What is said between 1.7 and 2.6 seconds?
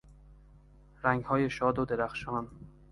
و درخشان